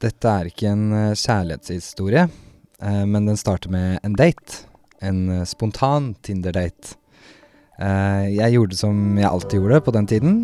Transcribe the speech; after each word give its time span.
Dette 0.00 0.32
er 0.32 0.48
ikke 0.48 0.70
en 0.70 0.86
eh, 0.96 1.18
kjærlighetshistorie, 1.18 2.24
eh, 2.80 3.02
men 3.04 3.26
den 3.28 3.36
starter 3.36 3.72
med 3.72 3.98
en 4.06 4.16
date. 4.16 4.62
En 5.04 5.26
eh, 5.28 5.46
spontan 5.48 6.14
Tinder-date. 6.24 6.96
Jeg 7.80 8.52
gjorde 8.52 8.76
som 8.76 8.96
jeg 9.16 9.24
alltid 9.24 9.56
gjorde 9.56 9.78
på 9.86 9.92
den 9.96 10.06
tiden. 10.10 10.34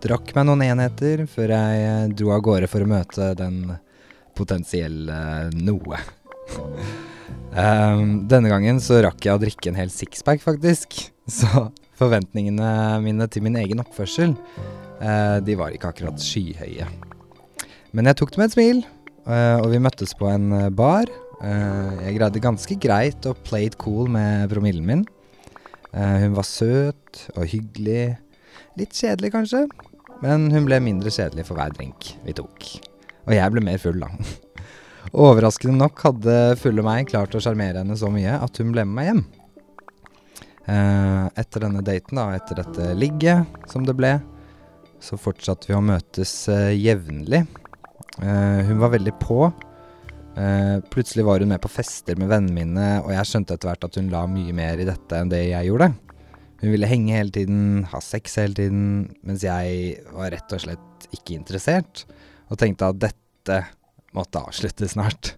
Drakk 0.00 0.30
meg 0.32 0.46
noen 0.48 0.62
enheter 0.64 1.26
før 1.28 1.52
jeg 1.52 2.14
dro 2.16 2.30
av 2.32 2.40
gårde 2.46 2.70
for 2.72 2.80
å 2.80 2.88
møte 2.88 3.26
den 3.36 3.58
potensielle 4.32 5.18
noe. 5.52 6.00
Denne 8.32 8.48
gangen 8.48 8.80
så 8.80 9.02
rakk 9.04 9.28
jeg 9.28 9.36
å 9.36 9.42
drikke 9.44 9.74
en 9.74 9.76
hel 9.76 9.92
sixpack, 9.92 10.40
faktisk. 10.40 10.96
Så 11.28 11.66
forventningene 12.00 12.72
mine 13.04 13.28
til 13.28 13.44
min 13.44 13.60
egen 13.60 13.84
oppførsel, 13.84 14.32
de 15.44 15.60
var 15.60 15.76
ikke 15.76 15.92
akkurat 15.92 16.24
skyhøye. 16.24 16.88
Men 17.92 18.08
jeg 18.08 18.22
tok 18.22 18.32
det 18.32 18.40
med 18.40 18.48
et 18.48 18.56
smil, 18.56 18.86
og 19.26 19.70
vi 19.72 19.82
møttes 19.82 20.14
på 20.18 20.28
en 20.30 20.52
eh, 20.54 20.70
bar. 20.70 21.10
Eh, 21.42 22.04
jeg 22.06 22.16
greide 22.16 22.42
ganske 22.44 22.76
greit 22.80 23.26
å 23.28 23.34
play 23.46 23.68
it 23.68 23.76
cool 23.82 24.08
med 24.12 24.48
promillen 24.52 24.86
min. 24.86 25.04
Eh, 25.92 26.16
hun 26.22 26.36
var 26.36 26.46
søt 26.48 27.26
og 27.34 27.46
hyggelig. 27.50 28.16
Litt 28.76 28.92
kjedelig, 28.96 29.32
kanskje, 29.32 29.64
men 30.20 30.50
hun 30.52 30.66
ble 30.68 30.78
mindre 30.84 31.12
kjedelig 31.12 31.46
for 31.48 31.56
hver 31.56 31.72
drink 31.76 32.12
vi 32.26 32.34
tok. 32.36 32.68
Og 33.26 33.32
jeg 33.34 33.52
ble 33.52 33.62
mer 33.64 33.80
full, 33.80 33.98
da. 34.02 34.10
Overraskende 35.26 35.80
nok 35.80 36.02
hadde 36.04 36.36
fulle 36.60 36.84
meg 36.84 37.08
klart 37.10 37.34
å 37.34 37.40
sjarmere 37.42 37.80
henne 37.80 37.96
så 37.98 38.10
mye 38.12 38.36
at 38.42 38.60
hun 38.60 38.72
ble 38.74 38.84
med 38.84 38.98
meg 38.98 39.10
hjem. 39.10 39.24
Eh, 40.66 41.26
etter 41.40 41.62
denne 41.62 41.84
daten, 41.86 42.18
da, 42.18 42.30
etter 42.36 42.60
dette 42.60 42.90
ligget, 42.98 43.58
som 43.70 43.86
det 43.86 43.96
ble, 43.96 44.16
så 45.02 45.18
fortsatte 45.20 45.70
vi 45.70 45.76
å 45.76 45.84
møtes 45.84 46.34
eh, 46.52 46.74
jevnlig. 46.76 47.44
Eh, 48.22 48.60
hun 48.68 48.80
var 48.80 48.94
veldig 48.94 49.14
på. 49.20 49.40
Eh, 50.36 50.80
plutselig 50.92 51.24
var 51.24 51.40
hun 51.40 51.48
med 51.52 51.60
på 51.64 51.72
fester 51.72 52.16
med 52.20 52.28
vennene 52.32 52.56
mine, 52.56 52.88
og 53.04 53.12
jeg 53.14 53.28
skjønte 53.28 53.56
etter 53.56 53.70
hvert 53.70 53.86
at 53.88 53.96
hun 53.96 54.10
la 54.12 54.26
mye 54.28 54.52
mer 54.56 54.80
i 54.80 54.88
dette 54.88 55.20
enn 55.20 55.32
det 55.32 55.42
jeg 55.48 55.70
gjorde. 55.70 55.92
Hun 56.60 56.72
ville 56.72 56.88
henge 56.88 57.16
hele 57.16 57.32
tiden, 57.32 57.84
ha 57.90 58.00
sex 58.00 58.38
hele 58.40 58.56
tiden, 58.56 58.84
mens 59.26 59.44
jeg 59.44 59.96
var 60.12 60.32
rett 60.32 60.52
og 60.56 60.62
slett 60.64 61.08
ikke 61.12 61.36
interessert, 61.36 62.04
og 62.48 62.60
tenkte 62.60 62.88
at 62.88 63.00
dette 63.02 63.58
måtte 64.16 64.40
avslutte 64.40 64.88
snart. 64.88 65.34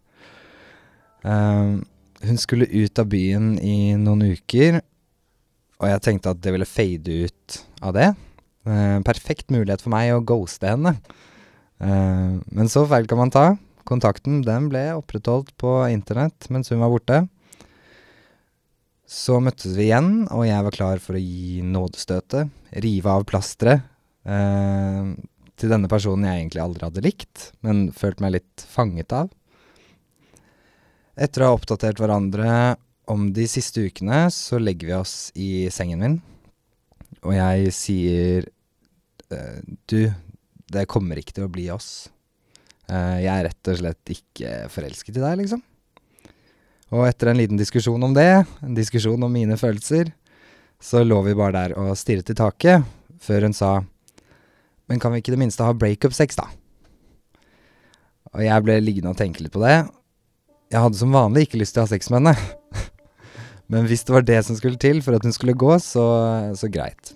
Uh, 1.26 1.82
hun 2.22 2.38
skulle 2.38 2.70
ut 2.70 2.98
av 3.02 3.08
byen 3.10 3.56
i 3.58 3.96
noen 3.98 4.28
uker, 4.30 4.78
og 5.78 5.90
jeg 5.90 6.04
tenkte 6.06 6.34
at 6.34 6.42
det 6.42 6.54
ville 6.54 6.68
fade 6.68 7.18
ut 7.26 7.58
av 7.82 7.96
det. 7.98 8.12
Uh, 8.66 9.02
perfekt 9.06 9.50
mulighet 9.50 9.82
for 9.82 9.94
meg 9.94 10.14
å 10.14 10.22
ghoste 10.22 10.70
henne. 10.70 10.94
Eh, 11.78 12.36
men 12.44 12.70
så 12.70 12.84
feil 12.90 13.08
kan 13.10 13.20
man 13.20 13.32
ta. 13.34 13.46
Kontakten 13.88 14.42
den 14.44 14.68
ble 14.72 14.84
opprettholdt 14.98 15.54
på 15.60 15.80
internett 15.92 16.50
mens 16.52 16.72
hun 16.72 16.82
var 16.82 16.92
borte. 16.92 17.22
Så 19.08 19.38
møttes 19.40 19.72
vi 19.72 19.86
igjen, 19.88 20.26
og 20.28 20.44
jeg 20.44 20.64
var 20.66 20.74
klar 20.74 21.00
for 21.00 21.16
å 21.16 21.22
gi 21.22 21.62
nådestøtet. 21.64 22.50
Rive 22.84 23.14
av 23.14 23.24
plasteret. 23.28 23.86
Eh, 24.28 25.14
til 25.58 25.72
denne 25.72 25.88
personen 25.90 26.28
jeg 26.28 26.42
egentlig 26.42 26.62
aldri 26.62 26.86
hadde 26.86 27.04
likt, 27.06 27.48
men 27.66 27.88
følt 27.96 28.20
meg 28.22 28.36
litt 28.36 28.66
fanget 28.70 29.14
av. 29.16 29.30
Etter 31.18 31.42
å 31.42 31.50
ha 31.50 31.56
oppdatert 31.56 31.98
hverandre 31.98 32.76
om 33.10 33.30
de 33.34 33.46
siste 33.50 33.82
ukene, 33.88 34.28
så 34.30 34.60
legger 34.60 34.90
vi 34.90 34.94
oss 34.98 35.16
i 35.34 35.50
sengen 35.72 36.04
min, 36.04 36.18
og 37.24 37.34
jeg 37.34 37.72
sier 37.74 38.46
eh, 39.32 39.58
Du, 39.90 40.12
det 40.72 40.88
kommer 40.90 41.20
ikke 41.20 41.34
til 41.36 41.46
å 41.46 41.52
bli 41.52 41.66
oss. 41.72 42.08
Uh, 42.88 43.18
jeg 43.20 43.32
er 43.32 43.48
rett 43.48 43.70
og 43.72 43.80
slett 43.80 44.12
ikke 44.14 44.52
forelsket 44.72 45.18
i 45.18 45.24
deg, 45.24 45.42
liksom. 45.42 45.64
Og 46.94 47.04
etter 47.04 47.28
en 47.28 47.36
liten 47.36 47.58
diskusjon 47.60 48.00
om 48.04 48.14
det, 48.16 48.46
en 48.64 48.76
diskusjon 48.76 49.22
om 49.24 49.32
mine 49.32 49.58
følelser, 49.60 50.12
så 50.80 51.02
lå 51.04 51.18
vi 51.26 51.36
bare 51.36 51.56
der 51.56 51.74
og 51.76 51.96
stirret 52.00 52.30
i 52.32 52.36
taket, 52.38 52.86
før 53.20 53.48
hun 53.48 53.56
sa 53.56 53.80
Men 54.88 55.00
kan 55.02 55.12
vi 55.12 55.18
ikke 55.20 55.32
i 55.32 55.34
det 55.34 55.42
minste 55.42 55.66
ha 55.66 55.74
breakup-sex, 55.76 56.38
da? 56.38 56.46
Og 58.32 58.40
jeg 58.40 58.64
ble 58.64 58.78
liggende 58.80 59.12
og 59.12 59.18
tenke 59.20 59.42
litt 59.44 59.52
på 59.52 59.60
det. 59.60 59.82
Jeg 60.72 60.80
hadde 60.80 60.96
som 60.96 61.12
vanlig 61.12 61.44
ikke 61.44 61.60
lyst 61.60 61.76
til 61.76 61.82
å 61.82 61.84
ha 61.84 61.90
sex 61.90 62.08
med 62.08 62.22
henne. 62.22 62.88
Men 63.72 63.84
hvis 63.84 64.06
det 64.08 64.14
var 64.14 64.24
det 64.24 64.40
som 64.46 64.56
skulle 64.56 64.80
til 64.80 65.02
for 65.04 65.18
at 65.18 65.24
hun 65.28 65.36
skulle 65.36 65.56
gå, 65.60 65.74
så, 65.84 66.06
så 66.56 66.72
greit. 66.72 67.12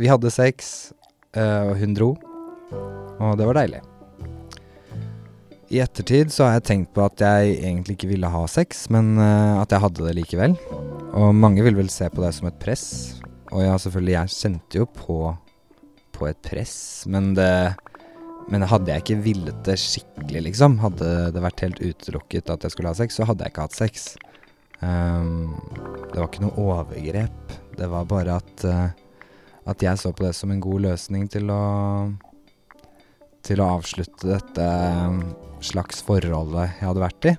Vi 0.00 0.08
hadde 0.08 0.32
sex, 0.32 0.92
eh, 1.36 1.68
og 1.68 1.76
hun 1.82 1.96
dro. 1.98 2.14
Og 3.22 3.36
det 3.38 3.48
var 3.48 3.60
deilig. 3.60 3.82
I 5.72 5.80
ettertid 5.80 6.28
så 6.28 6.44
har 6.44 6.58
jeg 6.58 6.66
tenkt 6.68 6.90
på 6.92 7.00
at 7.00 7.22
jeg 7.22 7.54
egentlig 7.62 7.94
ikke 7.96 8.10
ville 8.10 8.28
ha 8.28 8.42
sex, 8.50 8.84
men 8.92 9.14
eh, 9.16 9.60
at 9.62 9.72
jeg 9.72 9.80
hadde 9.80 10.04
det 10.04 10.16
likevel. 10.18 10.56
Og 11.16 11.30
mange 11.32 11.64
vil 11.64 11.78
vel 11.78 11.88
se 11.92 12.10
på 12.12 12.20
det 12.20 12.34
som 12.36 12.50
et 12.50 12.58
press. 12.60 12.84
Og 13.54 13.62
ja, 13.64 13.78
selvfølgelig, 13.80 14.12
jeg 14.18 14.34
kjente 14.34 14.82
jo 14.82 14.88
på, 14.92 15.16
på 16.12 16.28
et 16.28 16.42
press, 16.44 16.76
men 17.08 17.32
det 17.38 17.54
Men 18.50 18.64
hadde 18.66 18.90
jeg 18.90 19.00
ikke 19.04 19.22
villet 19.22 19.58
det 19.64 19.76
skikkelig, 19.78 20.40
liksom, 20.48 20.74
hadde 20.82 21.30
det 21.32 21.42
vært 21.44 21.60
helt 21.62 21.78
utelukket 21.78 22.50
at 22.50 22.64
jeg 22.66 22.74
skulle 22.74 22.90
ha 22.90 22.98
sex, 22.98 23.14
så 23.14 23.24
hadde 23.24 23.46
jeg 23.46 23.54
ikke 23.54 23.66
hatt 23.68 23.76
sex. 23.76 24.06
Um, 24.82 25.54
det 26.10 26.18
var 26.18 26.26
ikke 26.26 26.42
noe 26.42 26.58
overgrep. 26.58 27.54
Det 27.78 27.86
var 27.88 28.08
bare 28.10 28.40
at, 28.42 28.64
uh, 28.66 28.90
at 29.70 29.86
jeg 29.86 30.02
så 30.02 30.10
på 30.10 30.26
det 30.26 30.34
som 30.34 30.50
en 30.50 30.60
god 30.60 30.88
løsning 30.88 31.30
til 31.30 31.54
å 31.54 31.62
Til 33.42 33.62
å 33.62 33.70
avslutte 33.78 34.28
dette 34.30 34.66
eh, 34.66 35.16
slags 35.62 36.02
forholdet 36.06 36.76
jeg 36.76 36.88
hadde 36.88 37.02
vært 37.02 37.30
i. 37.30 37.34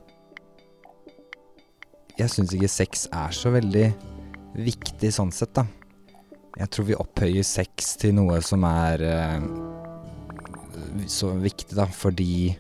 Jeg 2.19 2.29
syns 2.29 2.53
ikke 2.53 2.69
sex 2.69 3.07
er 3.09 3.33
så 3.33 3.49
veldig 3.53 3.87
viktig 4.53 5.09
sånn 5.13 5.31
sett, 5.33 5.55
da. 5.57 5.65
Jeg 6.59 6.69
tror 6.69 6.85
vi 6.85 6.97
opphøyer 6.99 7.45
sex 7.47 7.95
til 7.97 8.13
noe 8.19 8.37
som 8.45 8.65
er 8.69 9.01
eh, 9.07 9.47
så 11.09 11.31
viktig, 11.41 11.73
da, 11.77 11.87
fordi 11.89 12.53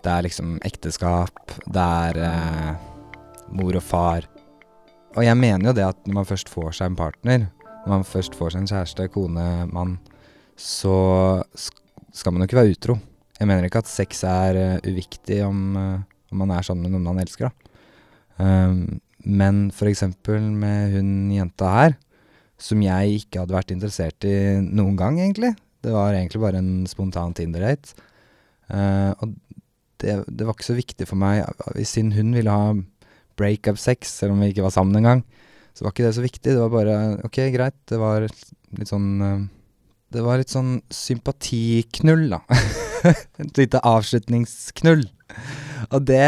det 0.00 0.10
er 0.10 0.26
liksom 0.26 0.56
ekteskap, 0.66 1.54
det 1.68 1.86
er 2.06 2.20
eh, 2.26 2.70
mor 3.54 3.76
og 3.76 3.84
far. 3.84 4.26
Og 5.16 5.24
jeg 5.26 5.38
mener 5.38 5.70
jo 5.70 5.76
det 5.76 5.86
at 5.86 6.06
når 6.06 6.20
man 6.20 6.28
først 6.28 6.50
får 6.50 6.78
seg 6.78 6.90
en 6.90 6.98
partner, 6.98 7.46
når 7.84 7.92
man 7.92 8.06
først 8.06 8.36
får 8.38 8.54
seg 8.54 8.64
en 8.64 8.70
kjæreste, 8.70 9.08
kone, 9.14 9.46
mann, 9.70 9.98
så 10.60 10.96
skal 12.14 12.34
man 12.34 12.42
jo 12.42 12.50
ikke 12.50 12.60
være 12.60 12.74
utro. 12.74 12.96
Jeg 13.40 13.48
mener 13.48 13.66
ikke 13.66 13.82
at 13.82 13.90
sex 13.90 14.24
er 14.28 14.58
uh, 14.58 14.88
uviktig 14.88 15.40
om, 15.46 15.60
uh, 15.76 16.02
om 16.32 16.42
man 16.42 16.52
er 16.56 16.66
sammen 16.66 16.86
med 16.86 16.94
noen 16.96 17.08
man 17.08 17.22
elsker. 17.22 17.52
Um, 18.40 19.00
men 19.24 19.66
for 19.76 19.90
eksempel 19.90 20.40
med 20.40 20.94
hun 20.96 21.10
jenta 21.34 21.72
her, 21.74 21.98
som 22.60 22.80
jeg 22.84 23.22
ikke 23.22 23.42
hadde 23.42 23.56
vært 23.56 23.72
interessert 23.72 24.28
i 24.28 24.36
noen 24.60 24.96
gang, 25.00 25.18
egentlig. 25.20 25.54
Det 25.80 25.92
var 25.94 26.12
egentlig 26.12 26.42
bare 26.42 26.60
en 26.60 26.86
spontan 26.88 27.32
Tinder-date. 27.36 27.96
Uh, 28.68 29.12
og 29.20 29.36
det, 30.00 30.16
det 30.28 30.46
var 30.46 30.56
ikke 30.56 30.70
så 30.70 30.76
viktig 30.76 31.08
for 31.08 31.20
meg, 31.20 31.44
siden 31.84 32.12
hun 32.16 32.34
ville 32.36 32.52
ha 32.52 32.74
breakup-sex, 33.40 34.12
selv 34.20 34.34
om 34.34 34.42
vi 34.44 34.52
ikke 34.52 34.64
var 34.64 34.74
sammen 34.74 35.00
engang. 35.00 35.24
Så 35.76 35.84
var 35.84 35.94
ikke 35.94 36.06
det 36.08 36.16
så 36.16 36.24
viktig. 36.24 36.52
Det 36.52 36.60
var 36.60 36.72
bare 36.72 36.96
ok, 37.24 37.38
greit. 37.54 37.76
Det 37.88 37.98
var 38.00 38.26
litt 38.26 38.90
sånn 38.90 39.10
eh, 39.24 39.44
Det 40.10 40.22
var 40.26 40.40
litt 40.40 40.50
sånn 40.50 40.80
sympatiknull, 40.90 42.26
da. 42.32 42.40
Et 43.42 43.60
lite 43.62 43.82
avslutningsknull. 43.86 45.04
Og 45.90 46.06
det 46.08 46.24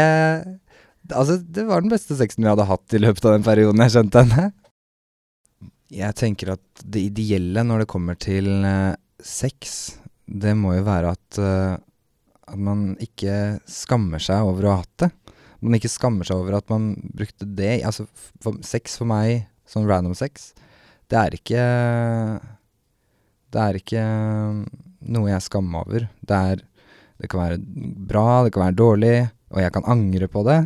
Altså, 1.11 1.35
det 1.35 1.65
var 1.67 1.83
den 1.83 1.91
beste 1.91 2.15
sexen 2.15 2.45
vi 2.45 2.47
hadde 2.47 2.63
hatt 2.63 2.93
i 2.95 3.01
løpet 3.01 3.25
av 3.27 3.33
den 3.35 3.43
perioden 3.43 3.81
jeg 3.83 3.91
skjønte 3.91 4.21
henne. 4.23 4.45
Jeg 5.91 6.15
tenker 6.15 6.53
at 6.55 6.83
det 6.95 7.01
ideelle 7.09 7.65
når 7.67 7.83
det 7.83 7.89
kommer 7.91 8.15
til 8.15 8.47
eh, 8.63 8.95
sex, 9.19 9.97
det 10.25 10.55
må 10.55 10.77
jo 10.77 10.85
være 10.87 11.11
at, 11.11 11.39
uh, 11.43 11.75
at 12.47 12.55
man 12.55 12.93
ikke 13.03 13.59
skammer 13.69 14.23
seg 14.23 14.47
over 14.47 14.65
å 14.65 14.73
ha 14.77 14.79
hatt 14.79 15.03
det. 15.03 15.11
Man 15.59 15.75
ikke 15.77 15.91
skammer 15.91 16.27
seg 16.27 16.39
over 16.39 16.57
at 16.57 16.71
man 16.71 16.93
brukte 17.15 17.45
det 17.59 17.81
Altså, 17.87 18.07
for, 18.43 18.57
sex 18.65 18.97
for 18.99 19.11
meg, 19.11 19.45
sånn 19.69 19.87
random 19.87 20.15
sex, 20.17 20.53
det 21.11 21.19
er 21.19 21.37
ikke 21.37 21.63
Det 23.53 23.61
er 23.61 23.77
ikke 23.77 24.03
noe 25.13 25.29
jeg 25.29 25.45
skammer 25.45 25.75
meg 25.75 25.89
over. 25.89 26.07
Det 26.21 26.43
er 26.53 26.69
Det 27.21 27.29
kan 27.29 27.39
være 27.39 27.57
bra, 28.09 28.43
det 28.43 28.51
kan 28.51 28.65
være 28.65 28.75
dårlig, 28.75 29.17
og 29.53 29.59
jeg 29.61 29.71
kan 29.71 29.85
angre 29.87 30.27
på 30.27 30.41
det. 30.43 30.57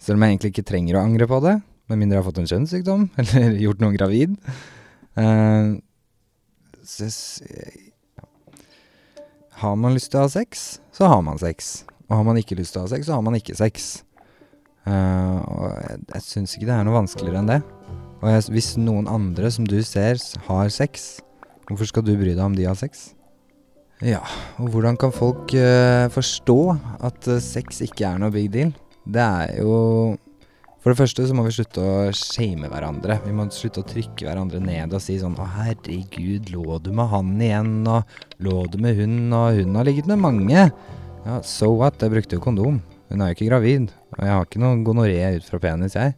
Selv 0.00 0.16
om 0.16 0.22
jeg 0.22 0.32
egentlig 0.32 0.52
ikke 0.54 0.68
trenger 0.70 0.96
å 0.96 1.02
angre 1.02 1.26
på 1.28 1.40
det, 1.44 1.58
med 1.90 1.98
mindre 2.00 2.16
jeg 2.16 2.22
har 2.22 2.28
fått 2.28 2.38
en 2.40 2.48
kjønnssykdom 2.48 3.02
eller 3.20 3.58
gjort 3.60 3.82
noen 3.82 3.96
gravid. 3.98 4.38
Uh, 5.18 5.76
så 6.88 7.10
ja. 8.16 8.24
Har 9.60 9.76
man 9.76 9.98
lyst 9.98 10.12
til 10.14 10.22
å 10.22 10.24
ha 10.24 10.32
sex, 10.32 10.64
så 10.94 11.10
har 11.10 11.20
man 11.26 11.42
sex. 11.42 11.84
Og 12.06 12.16
har 12.16 12.24
man 12.30 12.40
ikke 12.40 12.56
lyst 12.56 12.76
til 12.76 12.84
å 12.84 12.86
ha 12.86 12.92
sex, 12.94 13.10
så 13.10 13.18
har 13.18 13.26
man 13.26 13.36
ikke 13.36 13.58
sex. 13.58 14.04
Uh, 14.86 15.42
og 15.50 15.68
jeg, 15.82 16.00
jeg 16.14 16.26
syns 16.30 16.56
ikke 16.56 16.70
det 16.70 16.78
er 16.78 16.88
noe 16.88 17.00
vanskeligere 17.02 17.42
enn 17.42 17.52
det. 17.52 17.60
Og 18.22 18.30
jeg, 18.30 18.48
hvis 18.54 18.74
noen 18.80 19.10
andre 19.10 19.50
som 19.52 19.66
du 19.68 19.78
ser 19.84 20.20
har 20.46 20.72
sex, 20.72 21.18
hvorfor 21.68 21.88
skal 21.90 22.04
du 22.06 22.14
bry 22.18 22.32
deg 22.32 22.44
om 22.44 22.56
de 22.56 22.66
har 22.68 22.78
sex? 22.78 23.12
Ja, 24.04 24.20
og 24.58 24.72
hvordan 24.74 24.98
kan 25.00 25.14
folk 25.14 25.54
uh, 25.54 26.10
forstå 26.12 26.58
at 27.06 27.28
uh, 27.30 27.40
sex 27.42 27.80
ikke 27.86 28.08
er 28.08 28.20
noe 28.20 28.34
big 28.34 28.50
deal? 28.52 28.74
Det 29.04 29.22
er 29.22 29.60
jo 29.60 30.16
For 30.80 30.92
det 30.92 30.98
første 30.98 31.24
så 31.24 31.32
må 31.36 31.46
vi 31.46 31.52
slutte 31.56 31.80
å 31.80 32.10
shame 32.12 32.68
hverandre. 32.68 33.16
Vi 33.24 33.32
må 33.32 33.46
slutte 33.52 33.80
å 33.80 33.86
trykke 33.88 34.26
hverandre 34.26 34.60
ned 34.60 34.92
og 34.92 35.00
si 35.00 35.16
sånn 35.16 35.36
Å, 35.40 35.46
herregud, 35.54 36.50
lå 36.52 36.76
du 36.84 36.90
med 36.92 37.08
han 37.08 37.30
igjen? 37.40 37.70
Og 37.88 38.44
lå 38.44 38.66
du 38.68 38.76
med 38.84 38.98
hun? 39.00 39.14
Og 39.32 39.62
hun 39.62 39.78
har 39.78 39.88
ligget 39.88 40.10
med 40.10 40.20
mange. 40.20 40.66
Ja, 41.24 41.38
so 41.40 41.70
what? 41.78 41.96
Jeg 42.04 42.12
brukte 42.12 42.36
jo 42.36 42.44
kondom. 42.44 42.82
Hun 43.08 43.24
er 43.24 43.32
jo 43.32 43.38
ikke 43.38 43.48
gravid. 43.48 43.88
Og 44.18 44.26
jeg 44.26 44.34
har 44.34 44.44
ikke 44.44 44.60
noe 44.60 44.82
gonoré 44.84 45.16
ut 45.38 45.48
fra 45.48 45.62
penis, 45.62 45.96
jeg. 45.96 46.12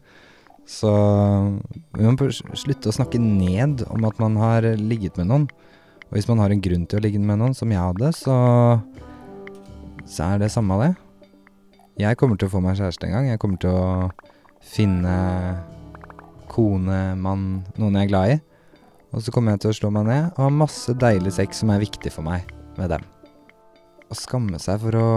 Så 0.67 0.91
vi 1.95 2.03
må 2.03 2.29
slutte 2.59 2.91
å 2.91 2.95
snakke 2.95 3.21
ned 3.23 3.85
om 3.93 4.07
at 4.09 4.19
man 4.23 4.37
har 4.41 4.67
ligget 4.81 5.19
med 5.21 5.31
noen. 5.31 5.47
Og 6.07 6.19
hvis 6.19 6.29
man 6.31 6.43
har 6.43 6.53
en 6.55 6.63
grunn 6.63 6.87
til 6.91 6.99
å 6.99 7.05
ligge 7.05 7.23
med 7.23 7.39
noen, 7.41 7.55
som 7.55 7.71
jeg 7.71 7.83
hadde, 7.83 8.11
så, 8.15 8.37
så 10.07 10.33
er 10.33 10.43
det 10.43 10.53
samme 10.55 10.79
det. 10.83 10.93
Jeg 12.03 12.19
kommer 12.21 12.39
til 12.39 12.51
å 12.51 12.53
få 12.53 12.61
meg 12.63 12.77
kjæreste 12.79 13.09
en 13.09 13.15
gang. 13.15 13.31
Jeg 13.31 13.41
kommer 13.43 13.63
til 13.63 13.73
å 13.73 14.11
finne 14.67 15.15
kone, 16.51 17.01
mann, 17.19 17.49
noen 17.79 17.99
jeg 17.99 18.09
er 18.09 18.13
glad 18.13 18.35
i. 18.35 18.39
Og 19.15 19.23
så 19.25 19.33
kommer 19.33 19.55
jeg 19.55 19.65
til 19.65 19.73
å 19.73 19.79
slå 19.79 19.93
meg 19.95 20.09
ned 20.11 20.27
og 20.35 20.43
ha 20.45 20.51
masse 20.53 20.93
deilig 20.99 21.37
sex 21.39 21.63
som 21.63 21.71
er 21.73 21.83
viktig 21.83 22.13
for 22.13 22.27
meg 22.27 22.51
med 22.77 22.91
dem. 22.93 23.07
Å 24.07 24.19
skamme 24.19 24.61
seg 24.63 24.83
for 24.83 24.99
å 24.99 25.09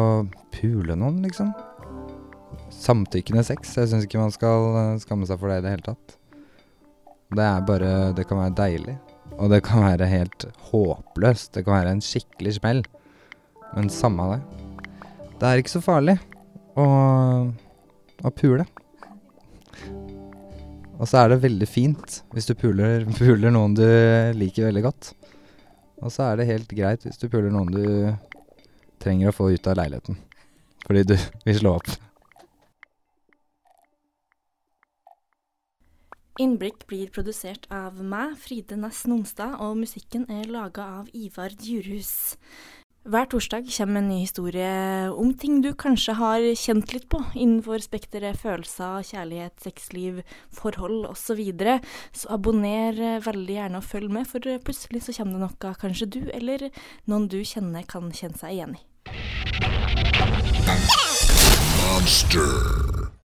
pule 0.55 0.95
noen, 0.97 1.19
liksom. 1.25 1.51
Samtykkende 2.73 3.43
sex. 3.47 3.75
Jeg 3.77 3.89
syns 3.91 4.05
ikke 4.05 4.21
man 4.21 4.33
skal 4.33 4.71
eh, 4.77 4.95
skamme 5.03 5.27
seg 5.29 5.39
for 5.41 5.51
det 5.51 5.59
i 5.59 5.65
det 5.65 5.75
hele 5.75 5.87
tatt. 5.89 6.15
Det 7.29 7.45
er 7.45 7.65
bare 7.65 7.91
Det 8.17 8.25
kan 8.29 8.41
være 8.41 8.57
deilig. 8.57 8.97
Og 9.37 9.51
det 9.53 9.61
kan 9.63 9.85
være 9.85 10.09
helt 10.09 10.45
håpløst. 10.71 11.53
Det 11.55 11.63
kan 11.65 11.77
være 11.77 11.95
en 11.95 12.03
skikkelig 12.03 12.57
smell. 12.57 12.83
Men 13.75 13.89
samme 13.93 14.25
det. 14.33 14.41
Det 15.39 15.47
er 15.47 15.61
ikke 15.61 15.77
så 15.77 15.83
farlig 15.83 16.17
å, 16.75 16.85
å 18.25 18.31
pule. 18.35 18.65
Og 20.99 21.07
så 21.07 21.21
er 21.21 21.31
det 21.31 21.43
veldig 21.45 21.67
fint 21.69 22.17
hvis 22.35 22.49
du 22.49 22.55
puler, 22.59 23.05
puler, 23.19 23.53
noen 23.55 23.77
du 23.77 23.85
liker 24.35 24.67
veldig 24.67 24.83
godt. 24.89 25.13
Og 26.03 26.11
så 26.11 26.29
er 26.29 26.39
det 26.39 26.49
helt 26.49 26.75
greit 26.75 27.05
hvis 27.07 27.21
du 27.21 27.29
puler 27.31 27.51
noen 27.53 27.71
du 27.71 27.85
trenger 28.99 29.31
å 29.31 29.35
få 29.35 29.53
ut 29.53 29.71
av 29.71 29.79
leiligheten. 29.79 30.19
Fordi 30.87 31.05
du 31.07 31.15
vil 31.45 31.59
slå 31.61 31.77
opp. 31.79 31.91
Innblikk 36.39 36.85
blir 36.87 37.09
produsert 37.11 37.65
av 37.67 37.97
meg, 37.99 38.37
Fride 38.39 38.77
Næss 38.79 39.01
Nonstad, 39.11 39.57
og 39.59 39.75
musikken 39.81 40.23
er 40.31 40.45
laga 40.47 40.85
av 41.01 41.09
Ivar 41.11 41.51
Djurhus. 41.51 42.37
Hver 43.09 43.27
torsdag 43.27 43.67
kommer 43.73 43.99
en 43.99 44.07
ny 44.07 44.19
historie 44.21 44.69
om 45.11 45.33
ting 45.35 45.57
du 45.65 45.73
kanskje 45.75 46.15
har 46.15 46.45
kjent 46.61 46.93
litt 46.95 47.09
på 47.11 47.19
innenfor 47.33 47.83
spekteret 47.83 48.39
følelser, 48.39 49.03
kjærlighet, 49.09 49.57
sexliv, 49.65 50.21
forhold 50.55 51.09
osv. 51.09 51.25
Så, 51.25 51.35
videre. 51.35 51.79
så 52.15 52.31
abonner 52.37 53.19
veldig 53.25 53.59
gjerne 53.59 53.83
og 53.83 53.89
følg 53.89 54.13
med, 54.13 54.29
for 54.31 54.39
plutselig 54.63 55.03
så 55.09 55.17
kommer 55.19 55.41
det 55.41 55.43
noe 55.43 55.75
kanskje 55.83 56.07
du 56.07 56.21
eller 56.31 56.69
noen 57.11 57.27
du 57.27 57.41
kjenner 57.43 57.83
kan 57.83 58.07
kjenne 58.15 58.39
seg 58.39 58.55
igjen 58.55 58.79
i. 58.79 58.83
Monster. 61.83 62.98